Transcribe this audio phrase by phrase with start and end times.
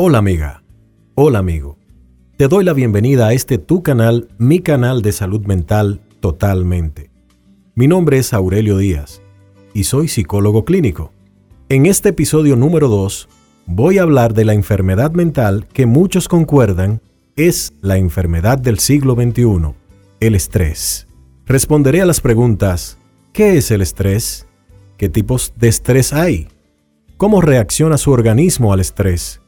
[0.00, 0.62] Hola amiga,
[1.16, 1.76] hola amigo.
[2.36, 7.10] Te doy la bienvenida a este tu canal, mi canal de salud mental totalmente.
[7.74, 9.20] Mi nombre es Aurelio Díaz
[9.74, 11.10] y soy psicólogo clínico.
[11.68, 13.28] En este episodio número 2
[13.66, 17.02] voy a hablar de la enfermedad mental que muchos concuerdan
[17.34, 19.74] es la enfermedad del siglo XXI,
[20.20, 21.08] el estrés.
[21.44, 22.98] Responderé a las preguntas,
[23.32, 24.46] ¿qué es el estrés?
[24.96, 26.46] ¿Qué tipos de estrés hay?
[27.16, 29.40] ¿Cómo reacciona su organismo al estrés?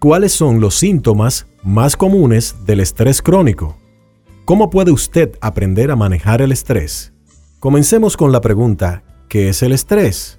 [0.00, 3.76] ¿Cuáles son los síntomas más comunes del estrés crónico?
[4.44, 7.12] ¿Cómo puede usted aprender a manejar el estrés?
[7.58, 10.38] Comencemos con la pregunta, ¿qué es el estrés?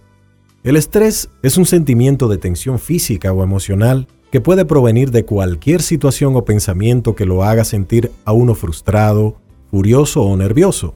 [0.64, 5.82] El estrés es un sentimiento de tensión física o emocional que puede provenir de cualquier
[5.82, 10.96] situación o pensamiento que lo haga sentir a uno frustrado, furioso o nervioso.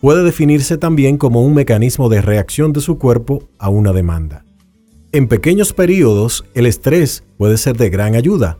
[0.00, 4.44] Puede definirse también como un mecanismo de reacción de su cuerpo a una demanda.
[5.12, 8.58] En pequeños periodos, el estrés puede ser de gran ayuda,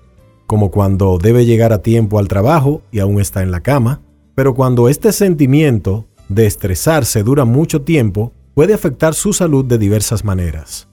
[0.49, 4.01] como cuando debe llegar a tiempo al trabajo y aún está en la cama,
[4.35, 10.25] pero cuando este sentimiento de estresarse dura mucho tiempo, puede afectar su salud de diversas
[10.25, 10.89] maneras.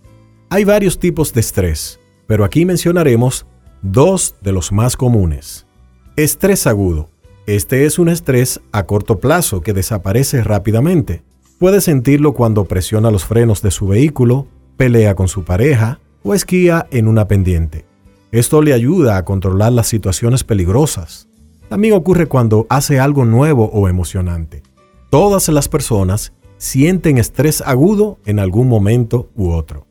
[0.50, 3.48] Hay varios tipos de estrés, pero aquí mencionaremos
[3.81, 5.66] dos de los más comunes.
[6.18, 7.09] Estrés agudo.
[7.48, 11.24] Este es un estrés a corto plazo que desaparece rápidamente.
[11.58, 14.46] Puede sentirlo cuando presiona los frenos de su vehículo,
[14.78, 17.86] pelea con su pareja o esquía en una pendiente.
[18.31, 21.28] Esto le ayuda a controlar las situaciones peligrosas.
[21.69, 24.64] También ocurre cuando hace algo nuevo o emocionante.
[25.09, 29.88] Todas las personas sienten estrés agudo en algún momento u otro.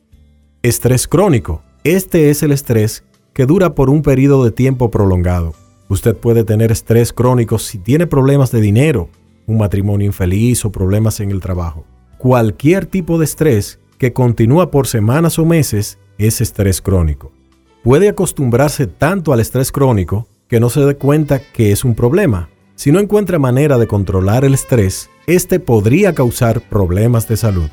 [0.63, 1.63] Estrés crónico.
[1.85, 5.55] Este es el estrés que dura por un periodo de tiempo prolongado.
[5.89, 9.09] Usted puede tener estrés crónico si tiene problemas de dinero,
[9.47, 11.85] un matrimonio infeliz o problemas en el trabajo.
[12.19, 17.33] Cualquier tipo de estrés que continúa por semanas o meses es estrés crónico.
[17.83, 22.49] Puede acostumbrarse tanto al estrés crónico que no se dé cuenta que es un problema.
[22.75, 27.69] Si no encuentra manera de controlar el estrés, este podría causar problemas de salud.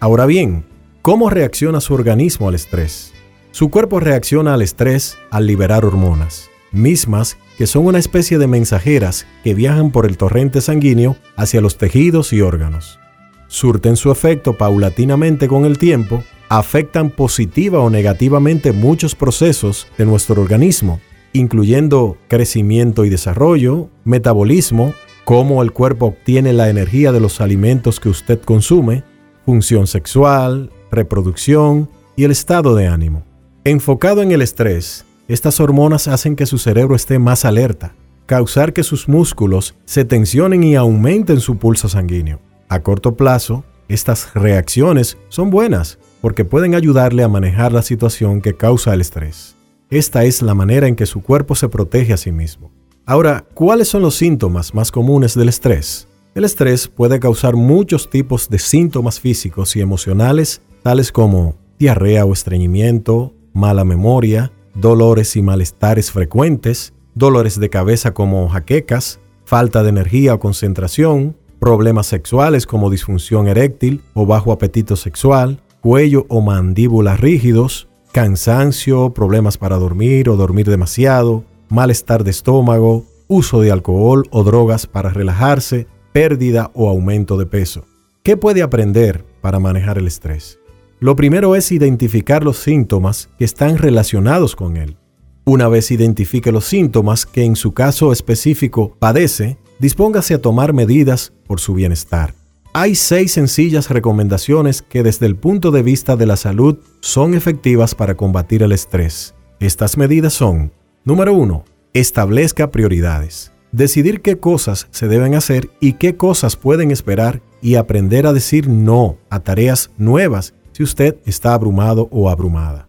[0.00, 0.64] Ahora bien,
[1.02, 3.12] ¿cómo reacciona su organismo al estrés?
[3.50, 9.26] Su cuerpo reacciona al estrés al liberar hormonas, mismas que son una especie de mensajeras
[9.42, 12.98] que viajan por el torrente sanguíneo hacia los tejidos y órganos
[13.48, 20.40] surten su efecto paulatinamente con el tiempo, afectan positiva o negativamente muchos procesos de nuestro
[20.40, 21.00] organismo,
[21.32, 24.94] incluyendo crecimiento y desarrollo, metabolismo,
[25.24, 29.02] cómo el cuerpo obtiene la energía de los alimentos que usted consume,
[29.44, 33.24] función sexual, reproducción y el estado de ánimo.
[33.64, 37.94] Enfocado en el estrés, estas hormonas hacen que su cerebro esté más alerta,
[38.24, 42.40] causar que sus músculos se tensionen y aumenten su pulso sanguíneo.
[42.68, 48.54] A corto plazo, estas reacciones son buenas porque pueden ayudarle a manejar la situación que
[48.54, 49.56] causa el estrés.
[49.88, 52.70] Esta es la manera en que su cuerpo se protege a sí mismo.
[53.06, 56.08] Ahora, ¿cuáles son los síntomas más comunes del estrés?
[56.34, 62.34] El estrés puede causar muchos tipos de síntomas físicos y emocionales, tales como diarrea o
[62.34, 70.34] estreñimiento, mala memoria, dolores y malestares frecuentes, dolores de cabeza como jaquecas, falta de energía
[70.34, 77.88] o concentración, problemas sexuales como disfunción eréctil o bajo apetito sexual, cuello o mandíbula rígidos,
[78.12, 84.86] cansancio, problemas para dormir o dormir demasiado, malestar de estómago, uso de alcohol o drogas
[84.86, 87.84] para relajarse, pérdida o aumento de peso.
[88.22, 90.58] ¿Qué puede aprender para manejar el estrés?
[91.00, 94.96] Lo primero es identificar los síntomas que están relacionados con él.
[95.44, 101.32] Una vez identifique los síntomas que en su caso específico padece, dispóngase a tomar medidas
[101.46, 102.34] por su bienestar.
[102.72, 107.94] Hay seis sencillas recomendaciones que desde el punto de vista de la salud son efectivas
[107.94, 109.34] para combatir el estrés.
[109.58, 110.72] Estas medidas son,
[111.04, 113.52] número 1, establezca prioridades.
[113.72, 118.68] Decidir qué cosas se deben hacer y qué cosas pueden esperar y aprender a decir
[118.68, 122.88] no a tareas nuevas si usted está abrumado o abrumada.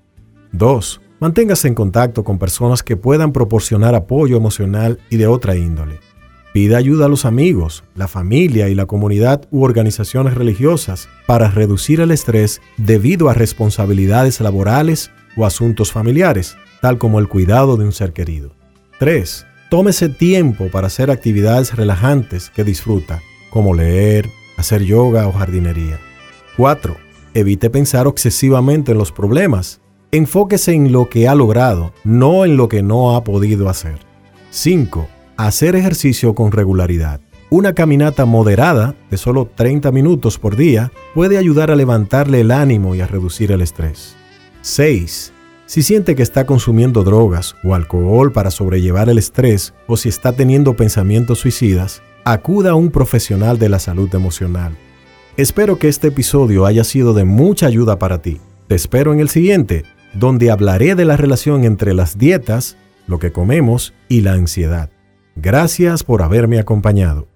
[0.51, 1.01] 2.
[1.19, 5.99] Manténgase en contacto con personas que puedan proporcionar apoyo emocional y de otra índole.
[6.59, 12.01] Pide ayuda a los amigos, la familia y la comunidad u organizaciones religiosas para reducir
[12.01, 17.93] el estrés debido a responsabilidades laborales o asuntos familiares, tal como el cuidado de un
[17.93, 18.57] ser querido.
[18.99, 19.45] 3.
[19.69, 23.21] Tómese tiempo para hacer actividades relajantes que disfruta,
[23.51, 25.97] como leer, hacer yoga o jardinería.
[26.57, 26.93] 4.
[27.35, 29.79] Evite pensar excesivamente en los problemas.
[30.11, 33.99] Enfóquese en lo que ha logrado, no en lo que no ha podido hacer.
[34.49, 35.07] 5
[35.47, 37.21] hacer ejercicio con regularidad.
[37.49, 42.93] Una caminata moderada de solo 30 minutos por día puede ayudar a levantarle el ánimo
[42.93, 44.15] y a reducir el estrés.
[44.61, 45.31] 6.
[45.65, 50.33] Si siente que está consumiendo drogas o alcohol para sobrellevar el estrés o si está
[50.33, 54.75] teniendo pensamientos suicidas, acuda a un profesional de la salud emocional.
[55.37, 58.41] Espero que este episodio haya sido de mucha ayuda para ti.
[58.67, 62.75] Te espero en el siguiente, donde hablaré de la relación entre las dietas,
[63.07, 64.89] lo que comemos y la ansiedad.
[65.41, 67.27] Gracias por haberme acompañado.